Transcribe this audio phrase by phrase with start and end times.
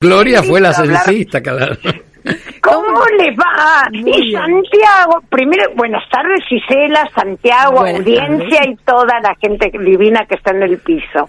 [0.00, 1.74] Gloria fue la censista, claro.
[2.62, 3.88] ¿Cómo le va?
[3.90, 10.52] y Santiago, primero, buenas tardes Gisela, Santiago, audiencia y toda la gente divina que está
[10.52, 11.26] en el piso.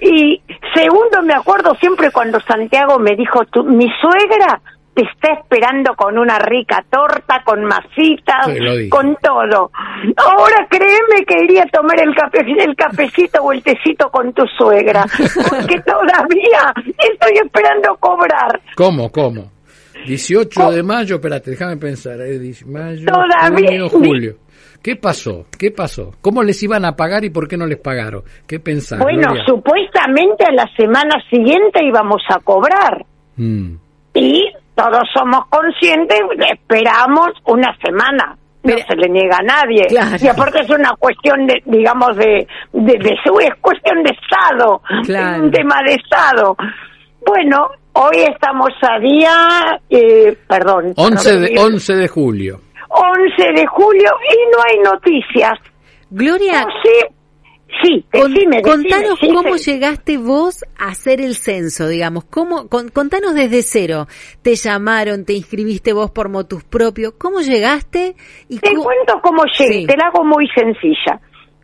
[0.00, 0.40] Y
[0.72, 4.60] segundo, me acuerdo siempre cuando Santiago me dijo, tu, mi suegra
[4.94, 8.46] te está esperando con una rica torta, con masitas,
[8.88, 9.70] con todo.
[10.16, 14.44] Ahora créeme que iría a tomar el, cafe, el cafecito o el tecito con tu
[14.56, 15.04] suegra,
[15.50, 18.60] porque todavía estoy esperando cobrar.
[18.76, 19.50] ¿Cómo, cómo?
[20.06, 24.36] 18 de mayo, espérate, déjame pensar, eh, mayo, todavía, julio.
[24.82, 25.46] ¿Qué pasó?
[25.58, 26.12] ¿Qué pasó?
[26.20, 28.22] ¿Cómo les iban a pagar y por qué no les pagaron?
[28.46, 29.02] ¿Qué pensaron?
[29.02, 33.02] Bueno, supuestamente a la semana siguiente íbamos a cobrar.
[33.36, 33.76] Mm.
[34.12, 36.20] Y todos somos conscientes,
[36.52, 38.36] esperamos una semana.
[38.64, 39.86] No se le niega a nadie.
[39.90, 45.82] Y aparte es una cuestión de, digamos, de, de, es cuestión de Estado, un tema
[45.86, 46.56] de Estado.
[47.26, 50.94] Bueno, hoy estamos a día, eh, perdón.
[50.96, 52.60] 11 de, 11 de julio.
[52.88, 55.58] 11 de julio y no hay noticias.
[56.10, 56.66] Gloria.
[57.82, 58.04] Sí,
[58.62, 62.24] contanos cómo llegaste vos a hacer el censo, digamos.
[62.24, 64.06] ¿Cómo, contanos desde cero.
[64.42, 67.14] ¿Te llamaron, te inscribiste vos por motus propio?
[67.18, 68.14] ¿Cómo llegaste?
[68.48, 71.20] Y te cuento cómo llegué, te la hago muy sencilla.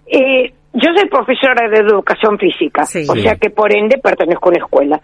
[0.06, 4.64] Eh, yo soy profesora de educación física, o sea que por ende pertenezco a una
[4.64, 5.00] escuela.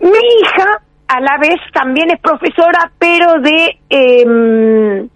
[0.00, 3.78] Mi hija, a la vez, también es profesora, pero de...
[3.88, 5.08] Eh,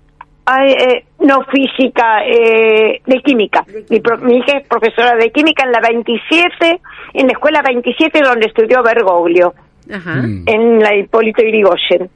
[0.46, 3.64] eh, no física, eh, de química.
[3.90, 6.80] Mi, hija es profesora de química en la 27,
[7.14, 9.54] en la escuela 27 donde estudió Bergoglio,
[9.86, 10.48] mm.
[10.48, 12.10] en la Hipólito Irigoyen.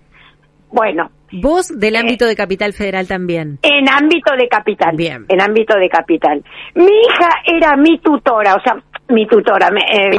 [0.70, 1.10] Bueno.
[1.32, 3.58] Vos del eh, ámbito de Capital Federal también.
[3.62, 4.96] En ámbito de Capital.
[4.96, 5.24] Bien.
[5.28, 6.44] En ámbito de Capital.
[6.74, 8.76] Mi hija era mi tutora, o sea,
[9.08, 10.18] mi tutora, me, eh,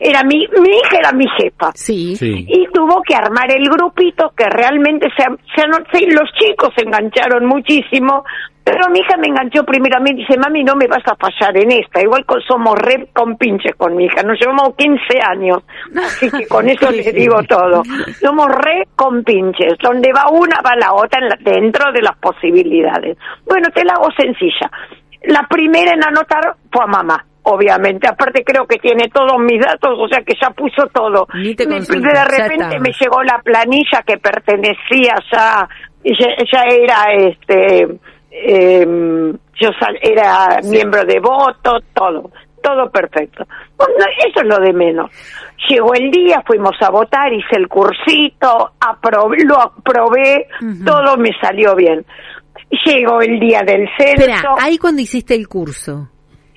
[0.00, 1.70] era mi, mi hija era mi jefa.
[1.74, 2.14] Sí.
[2.20, 5.24] Y tuvo que armar el grupito que realmente se,
[5.54, 5.66] se,
[6.12, 8.24] los chicos se engancharon muchísimo,
[8.62, 11.16] pero mi hija me enganchó primero a mí y dice, mami, no me vas a
[11.16, 12.02] fallar en esta.
[12.02, 15.62] Igual somos re con pinches con mi hija, nos llevamos 15 años,
[15.96, 17.82] así que con eso les digo todo.
[18.20, 23.16] Somos re con pinches, donde va una va la otra dentro de las posibilidades.
[23.46, 24.70] Bueno, te la hago sencilla.
[25.22, 28.08] La primera en anotar fue a mamá obviamente.
[28.08, 31.26] Aparte creo que tiene todos mis datos, o sea que ya puso todo.
[31.32, 35.68] de repente me llegó la planilla que pertenecía ya,
[36.04, 37.98] ya, era este,
[38.30, 39.68] eh, yo
[40.02, 42.30] era miembro de voto, todo,
[42.62, 43.44] todo perfecto.
[43.44, 45.10] eso es lo de menos.
[45.68, 50.48] Llegó el día, fuimos a votar, hice el cursito, aprobé, lo aprobé,
[50.84, 52.04] todo me salió bien.
[52.84, 54.24] Llegó el día del censo.
[54.24, 56.10] Espera, ahí cuando hiciste el curso.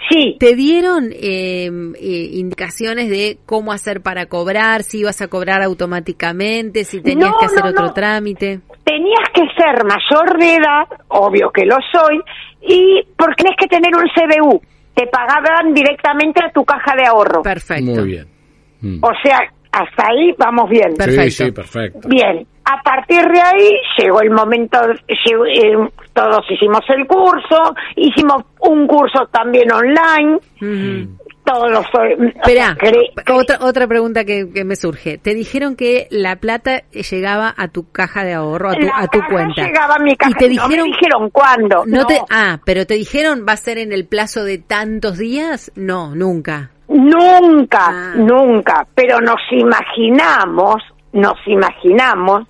[0.07, 0.37] Sí.
[0.39, 6.83] ¿Te dieron em, eh, indicaciones de cómo hacer para cobrar, si ibas a cobrar automáticamente,
[6.83, 8.61] si tenías que hacer otro trámite?
[8.83, 12.21] Tenías que ser mayor de edad, obvio que lo soy,
[12.61, 14.61] y porque tienes que tener un CBU.
[14.95, 17.41] Te pagaban directamente a tu caja de ahorro.
[17.43, 17.83] Perfecto.
[17.83, 18.27] Muy bien.
[18.81, 19.03] Mm.
[19.03, 19.39] O sea,
[19.71, 20.93] hasta ahí vamos bien.
[20.95, 21.23] Perfecto.
[21.23, 22.07] Sí, sí, perfecto.
[22.07, 25.15] Bien, a partir de ahí llegó el momento, eh,
[26.13, 30.37] todos hicimos el curso, hicimos un curso también online.
[31.43, 31.83] Todos
[32.35, 32.77] Espera,
[33.33, 35.17] otra, otra pregunta que, me surge.
[35.17, 39.19] Te dijeron que la plata llegaba a tu caja de ahorro, a tu, a tu
[39.31, 39.63] cuenta.
[39.63, 41.83] llegaba a mi caja, te dijeron, no me dijeron cuándo.
[41.87, 45.71] No, Te, ah, pero te dijeron va a ser en el plazo de tantos días.
[45.75, 46.69] No, nunca.
[46.87, 48.13] Nunca, ah.
[48.15, 48.85] nunca.
[48.93, 50.75] Pero nos imaginamos
[51.13, 52.47] nos imaginamos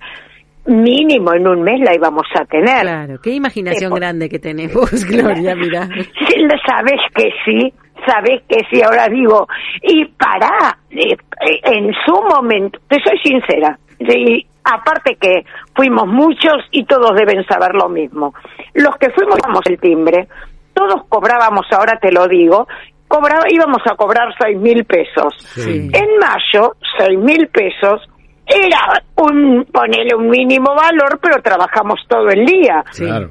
[0.66, 2.82] mínimo en un mes la íbamos a tener.
[2.82, 5.88] Claro, qué imaginación grande que tenemos, Gloria, mira.
[6.66, 7.72] Sabes que sí,
[8.06, 9.46] sabes que sí, ahora digo,
[9.82, 11.16] y para, eh,
[11.64, 15.44] en su momento, te soy sincera, y aparte que
[15.74, 18.34] fuimos muchos y todos deben saber lo mismo.
[18.74, 20.28] Los que fuimos, vamos el timbre,
[20.74, 22.66] todos cobrábamos, ahora te lo digo,
[23.08, 25.34] cobraba, íbamos a cobrar seis mil pesos.
[25.56, 28.08] En mayo, seis mil pesos
[28.50, 32.84] era un, ponerle un mínimo valor, pero trabajamos todo el día.
[32.96, 33.30] Claro.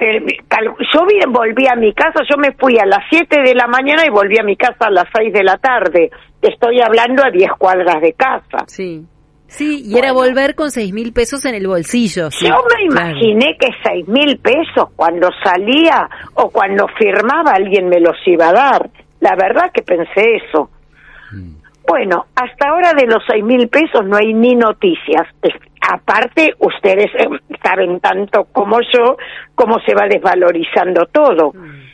[0.00, 4.10] Yo volví a mi casa, yo me fui a las 7 de la mañana y
[4.10, 6.10] volví a mi casa a las 6 de la tarde.
[6.40, 8.64] Estoy hablando a 10 cuadras de casa.
[8.68, 9.04] Sí.
[9.48, 12.28] Sí, y era volver con seis mil pesos en el bolsillo.
[12.28, 18.16] Yo me imaginé que seis mil pesos cuando salía o cuando firmaba alguien me los
[18.26, 18.90] iba a dar.
[19.20, 20.68] La verdad que pensé eso.
[21.32, 21.57] Mm.
[21.86, 25.26] Bueno, hasta ahora de los seis mil pesos no hay ni noticias.
[25.90, 27.28] Aparte, ustedes eh,
[27.62, 29.16] saben tanto como yo
[29.54, 31.52] cómo se va desvalorizando todo.
[31.52, 31.88] Mm.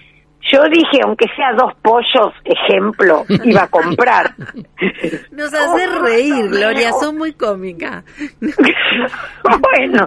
[0.52, 4.34] Yo dije, aunque sea dos pollos, ejemplo, iba a comprar.
[5.32, 8.04] Nos hace reír, Gloria, son muy cómica.
[8.40, 10.06] bueno,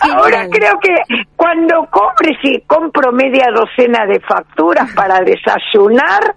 [0.00, 0.94] ahora creo que
[1.36, 6.34] cuando cobre, si compro media docena de facturas para desayunar,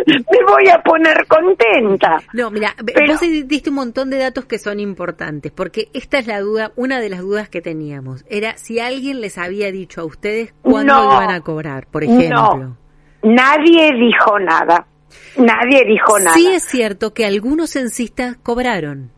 [0.06, 2.22] me voy a poner contenta.
[2.32, 2.74] No, mira,
[3.06, 7.00] vos diste un montón de datos que son importantes, porque esta es la duda, una
[7.00, 11.30] de las dudas que teníamos, era si alguien les había dicho a ustedes cuándo iban
[11.30, 12.76] a cobrar, por ejemplo.
[13.22, 14.86] nadie dijo nada.
[15.36, 16.34] Nadie dijo nada.
[16.34, 19.10] Sí es cierto que algunos censistas cobraron.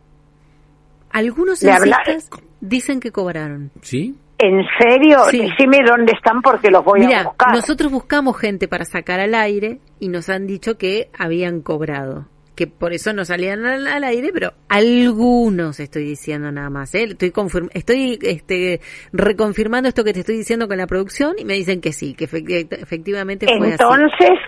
[1.11, 2.29] Algunos censistas
[2.61, 3.71] dicen que cobraron.
[3.83, 4.17] ¿Sí?
[4.39, 5.25] ¿En serio?
[5.33, 7.55] Decime dónde están porque los voy a buscar.
[7.55, 12.27] Nosotros buscamos gente para sacar al aire y nos han dicho que habían cobrado.
[12.55, 16.95] Que por eso no salían al, aire, pero algunos estoy diciendo nada más.
[16.95, 17.05] ¿eh?
[17.05, 17.33] Estoy,
[17.75, 18.81] estoy este,
[19.13, 22.25] reconfirmando esto que te estoy diciendo con la producción y me dicen que sí, que
[22.25, 24.39] efectivamente fue entonces,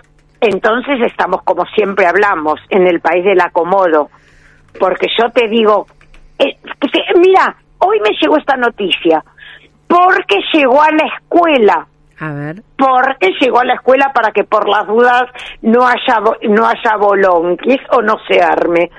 [0.41, 4.09] Entonces estamos como siempre hablamos, en el país del acomodo.
[4.79, 5.85] Porque yo te digo,
[6.39, 6.57] eh,
[7.15, 9.23] mira, hoy me llegó esta noticia
[9.89, 11.87] porque llegó a la escuela.
[12.19, 12.61] A ver.
[12.77, 15.23] Porque llegó a la escuela para que por las dudas
[15.61, 18.91] no haya no haya bolonquis o no se arme.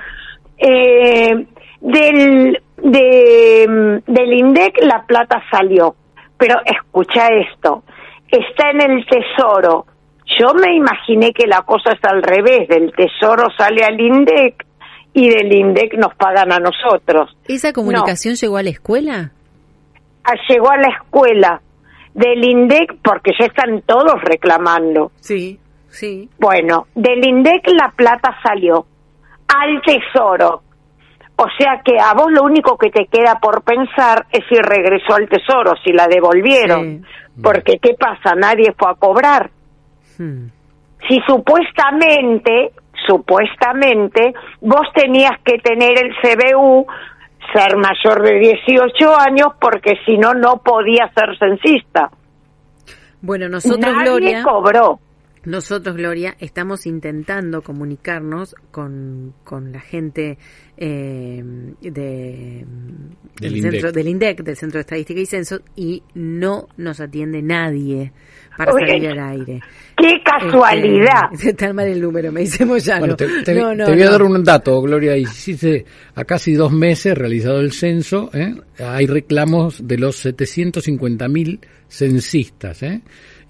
[0.57, 1.47] Eh,
[1.79, 5.95] del de, del INDEC la plata salió,
[6.37, 7.83] pero escucha esto,
[8.29, 9.85] está en el tesoro.
[10.39, 14.65] Yo me imaginé que la cosa está al revés, del tesoro sale al INDEC
[15.13, 17.35] y del INDEC nos pagan a nosotros.
[17.47, 19.31] ¿Esa comunicación llegó a la escuela?
[20.47, 21.61] Llegó a la escuela
[22.13, 25.11] del INDEC porque ya están todos reclamando.
[25.19, 26.29] Sí, sí.
[26.39, 28.85] Bueno, del INDEC la plata salió
[29.47, 30.63] al tesoro.
[31.37, 35.15] O sea que a vos lo único que te queda por pensar es si regresó
[35.15, 37.05] al tesoro, si la devolvieron.
[37.41, 38.35] Porque ¿qué pasa?
[38.35, 39.49] Nadie fue a cobrar.
[40.19, 40.47] Hmm.
[41.07, 42.73] Si supuestamente,
[43.07, 46.85] supuestamente, vos tenías que tener el CBU
[47.53, 52.09] ser mayor de 18 años porque si no, no podía ser censista.
[53.21, 54.43] Bueno, nosotros, Nadie Gloria.
[54.43, 54.99] cobró.
[55.43, 60.37] Nosotros, Gloria, estamos intentando comunicarnos con, con la gente
[60.77, 61.43] eh,
[61.81, 62.65] de,
[63.39, 68.11] del, centro, del INDEC, del Centro de Estadística y Censo, y no nos atiende nadie
[68.57, 69.61] para salir al aire.
[69.97, 71.29] ¡Qué casualidad!
[71.31, 73.15] Este, está mal el número, me dice Moyano.
[73.15, 75.15] te, voy a dar un dato, Gloria.
[75.15, 78.55] Hiciste a casi dos meses realizado el censo, ¿eh?
[78.79, 82.83] hay reclamos de los 750.000 censistas.
[82.83, 83.01] ¿eh?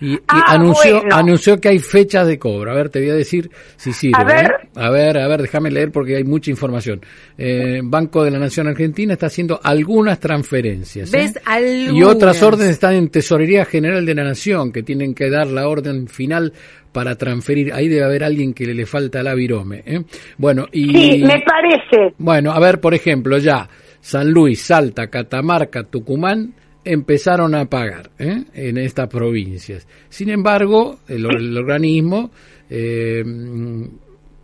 [0.01, 2.71] Y, ah, anunció, anunció que hay fechas de cobro.
[2.71, 4.17] A ver, te voy a decir si sirve.
[4.19, 4.69] A ver, ¿eh?
[4.75, 7.01] a ver, a ver, déjame leer porque hay mucha información.
[7.37, 11.13] Eh, Banco de la Nación Argentina está haciendo algunas transferencias.
[11.13, 11.17] ¿eh?
[11.17, 11.93] ¿Ves?
[11.93, 15.67] Y otras órdenes están en Tesorería General de la Nación, que tienen que dar la
[15.67, 16.51] orden final
[16.91, 17.71] para transferir.
[17.71, 19.83] Ahí debe haber alguien que le, falta la virome.
[19.85, 20.03] ¿eh?
[20.37, 20.87] Bueno, y.
[20.91, 22.15] Sí, me parece.
[22.17, 23.69] Bueno, a ver, por ejemplo, ya.
[23.99, 28.43] San Luis, Salta, Catamarca, Tucumán, empezaron a pagar ¿eh?
[28.53, 29.87] en estas provincias.
[30.09, 31.25] Sin embargo, el,
[31.57, 32.31] organismo,
[32.69, 33.23] eh,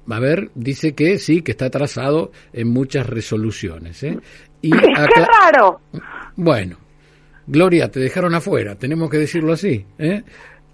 [0.09, 4.03] a ver, dice que sí, que está atrasado en muchas resoluciones.
[4.03, 4.17] ¿eh?
[4.61, 5.81] Y ¡Qué raro!
[6.35, 6.77] Bueno,
[7.47, 9.85] Gloria, te dejaron afuera, tenemos que decirlo así.
[9.97, 10.21] ¿eh?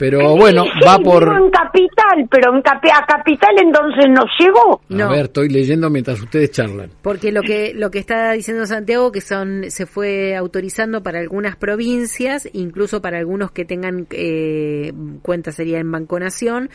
[0.03, 1.24] Pero bueno, va por...
[1.24, 4.81] en capital, pero en a capital entonces no llegó.
[5.01, 6.89] A ver, estoy leyendo mientras ustedes charlan.
[7.01, 11.55] Porque lo que lo que está diciendo Santiago que son se fue autorizando para algunas
[11.55, 14.91] provincias, incluso para algunos que tengan eh,
[15.22, 16.69] cuenta sería en Banco Nación,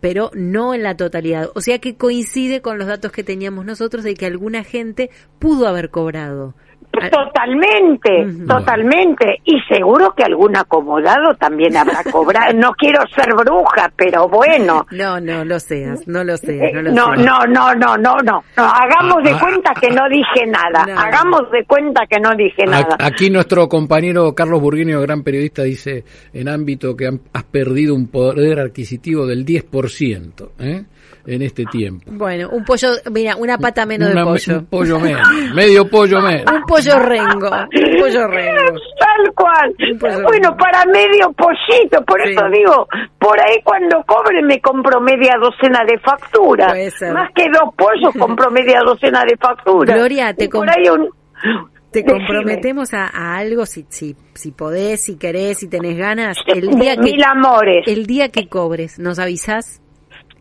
[0.00, 1.48] pero no en la totalidad.
[1.54, 5.68] O sea que coincide con los datos que teníamos nosotros de que alguna gente pudo
[5.68, 6.54] haber cobrado.
[7.10, 9.40] Totalmente, totalmente.
[9.44, 12.52] Y seguro que algún acomodado también habrá cobrado.
[12.54, 14.86] No quiero ser bruja, pero bueno.
[14.90, 16.72] No, no lo seas, no lo seas.
[16.82, 20.86] No, no, no, no, no, no, Hagamos de ah, cuenta que no dije nada.
[20.96, 22.96] Hagamos de cuenta que no dije nada.
[23.00, 28.60] Aquí nuestro compañero Carlos Burguinio, gran periodista, dice en ámbito que has perdido un poder
[28.60, 30.50] adquisitivo del 10%.
[30.58, 30.84] ¿eh?
[31.26, 32.10] en este tiempo.
[32.12, 34.58] Bueno, un pollo, mira, una pata menos de pollo.
[34.58, 35.28] Un pollo menos.
[35.54, 36.44] Medio pollo menos.
[36.54, 37.50] Un pollo rengo.
[37.50, 38.78] Un pollo rengo.
[38.98, 39.74] Tal cual.
[40.22, 42.88] Bueno, para medio pollito, por eso digo,
[43.18, 46.72] por ahí cuando cobre me compro media docena de facturas.
[47.12, 49.96] Más que dos pollos compro media docena de facturas.
[49.96, 51.08] Gloria, te por ahí un
[51.94, 56.36] te comprometemos a, algo si, si, si podés, si querés, si tenés ganas.
[56.44, 57.84] El día que, mil amores.
[57.86, 59.80] El día que cobres, ¿nos avisás?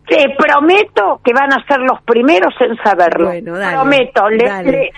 [0.08, 3.28] Te prometo que van a ser los primeros en saberlo.
[3.28, 4.30] Bueno, dale, prometo.
[4.30, 4.92] Le,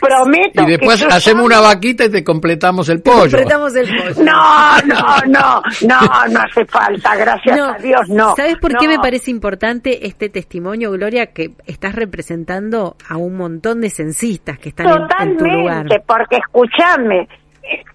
[0.00, 0.62] prometo.
[0.62, 3.20] Y después hacemos una vaquita y te completamos el pollo.
[3.22, 4.24] completamos el pollo.
[4.24, 8.34] No, no, no, no, no hace falta, gracias a Dios, no.
[8.36, 13.80] ¿Sabes por qué me parece importante este testimonio, Gloria, que estás representando a un montón
[13.80, 14.86] de censistas que están
[15.20, 15.86] en, tu lugar?
[16.06, 17.28] porque escúchame,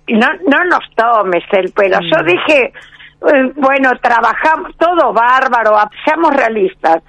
[0.08, 1.98] no, no nos tomes el pelo.
[2.02, 2.26] Yo mm.
[2.26, 7.02] dije, eh, bueno, trabajamos, todo bárbaro, seamos realistas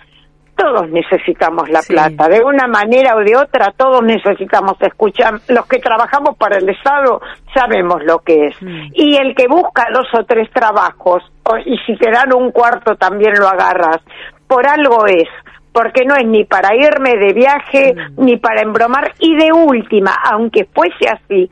[0.56, 5.34] todos necesitamos la plata, de una manera o de otra, todos necesitamos escuchar.
[5.48, 7.20] Los que trabajamos para el Estado
[7.54, 8.62] sabemos lo que es.
[8.62, 8.88] Mm.
[8.94, 11.22] Y el que busca dos o tres trabajos,
[11.66, 13.98] y si te dan un cuarto también lo agarras,
[14.48, 15.28] por algo es
[15.72, 18.24] porque no es ni para irme de viaje, mm.
[18.24, 21.50] ni para embromar, y de última, aunque fuese así,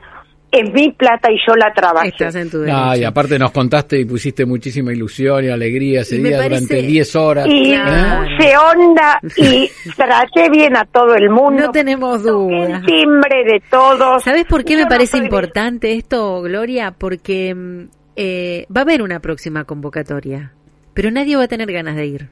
[0.59, 1.73] es mi plata y yo la.
[2.05, 6.41] Estás en tu y aparte nos contaste y pusiste muchísima ilusión y alegría ese día
[6.41, 7.47] durante 10 horas.
[7.47, 11.65] Y puse onda y traté bien a todo el mundo.
[11.65, 12.77] No tenemos duda.
[12.77, 14.23] El timbre de todos.
[14.23, 16.91] ¿Sabes por qué me parece importante esto, Gloria?
[16.97, 20.53] Porque mm, eh, va a haber una próxima convocatoria,
[20.93, 22.29] pero nadie va a tener ganas de ir.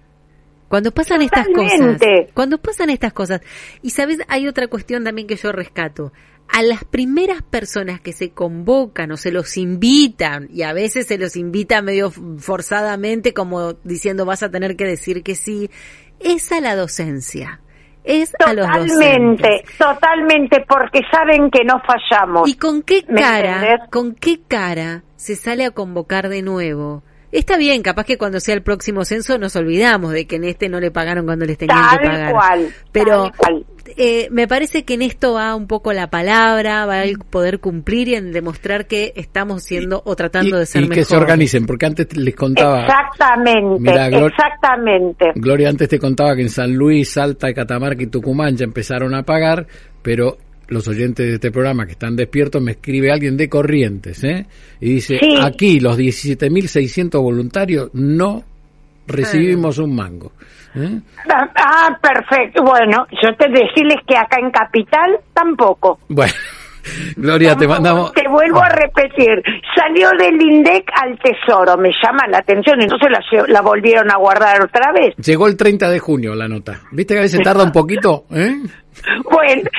[0.69, 1.99] Cuando pasan estas cosas,
[2.33, 3.41] cuando pasan estas cosas,
[3.83, 6.11] y sabes, hay otra cuestión también que yo rescato
[6.49, 11.17] a las primeras personas que se convocan o se los invitan, y a veces se
[11.17, 15.69] los invita medio forzadamente como diciendo vas a tener que decir que sí,
[16.19, 17.59] es a la docencia.
[18.03, 22.49] Es a los Totalmente, totalmente, porque saben que no fallamos.
[22.49, 27.01] ¿Y con qué cara, con qué cara se sale a convocar de nuevo?
[27.33, 30.69] Está bien, capaz que cuando sea el próximo censo nos olvidamos de que en este
[30.69, 32.31] no le pagaron cuando les tenían que pagar.
[32.31, 33.31] Cual, pero
[33.97, 38.09] eh, me parece que en esto va un poco la palabra, va el poder cumplir
[38.09, 41.87] y en demostrar que estamos siendo o tratando de ser y que se organicen, porque
[41.87, 42.81] antes les contaba.
[42.81, 43.91] Exactamente,
[44.25, 45.31] exactamente.
[45.33, 49.23] Gloria antes te contaba que en San Luis, Salta, Catamarca y Tucumán ya empezaron a
[49.23, 49.65] pagar,
[50.03, 50.37] pero
[50.73, 54.45] los oyentes de este programa que están despiertos, me escribe alguien de Corrientes, ¿eh?
[54.81, 58.43] Y dice, aquí los 17.600 voluntarios no
[59.07, 60.31] recibimos un mango.
[60.75, 60.99] ¿eh?
[61.29, 62.63] Ah, ah, perfecto.
[62.63, 65.99] Bueno, yo te decirles que acá en Capital tampoco.
[66.09, 66.33] Bueno.
[67.15, 68.11] Gloria, te mandamos.
[68.13, 69.41] Te vuelvo a repetir,
[69.75, 74.61] salió del INDEC al Tesoro, me llama la atención, entonces la, la volvieron a guardar
[74.61, 75.15] otra vez.
[75.15, 76.81] Llegó el 30 de junio la nota.
[76.91, 78.25] ¿Viste que a veces tarda un poquito?
[78.31, 78.57] ¿eh?
[79.23, 79.69] Bueno,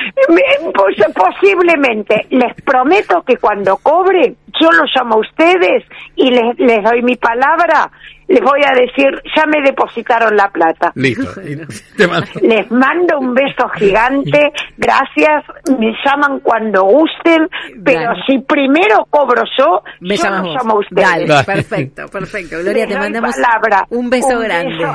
[0.73, 2.27] pues, posiblemente.
[2.29, 5.83] Les prometo que cuando cobre, yo los llamo a ustedes
[6.15, 7.91] y les, les doy mi palabra.
[8.27, 10.91] Les voy a decir, ya me depositaron la plata.
[10.95, 11.41] Listo.
[12.41, 14.51] Les mando un beso gigante.
[14.77, 15.45] Gracias.
[15.77, 17.47] Me llaman cuando gusten.
[17.83, 21.27] Pero si primero cobro yo, me yo los llamo a ustedes.
[21.27, 22.57] Dale, perfecto, perfecto.
[22.63, 23.35] Gloria, te mandamos
[23.89, 24.85] un beso grande.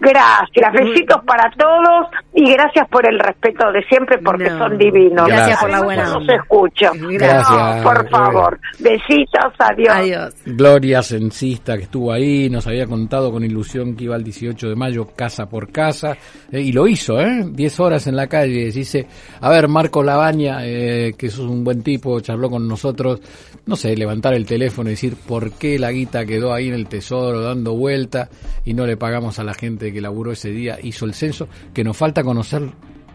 [0.00, 0.72] Gracias.
[0.72, 5.26] Besitos para todos y gracias por el respeto de siempre porque son divinos.
[5.26, 6.90] Gracias, por la buena Los escucho.
[6.94, 7.82] Gracias.
[7.82, 8.58] por favor.
[8.78, 9.94] Besitos, adiós.
[9.94, 10.34] Adiós.
[10.46, 14.76] Gloria Censista que estuvo ahí, nos había contado con ilusión que iba el 18 de
[14.76, 16.16] mayo casa por casa
[16.50, 17.44] eh, y lo hizo, ¿eh?
[17.46, 18.70] 10 horas en la calle.
[18.70, 19.06] Dice,
[19.40, 23.20] a ver, Marco Labaña, eh, que es un buen tipo, charló con nosotros,
[23.66, 26.88] no sé, levantar el teléfono y decir por qué la guita quedó ahí en el
[26.88, 28.28] tesoro dando vuelta
[28.64, 31.84] y no le pagamos a la gente que laburó ese día, hizo el censo, que
[31.84, 32.62] nos falta conocer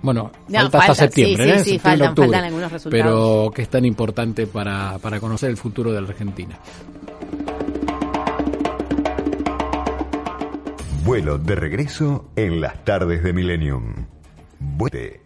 [0.05, 2.87] bueno, falta, hasta septiembre, sí, sí, algunos resultados.
[2.91, 6.57] Pero que es tan importante para, para conocer el futuro de la Argentina.
[11.03, 14.07] Vuelo de regreso en las tardes de Millennium.
[14.59, 15.21] Buen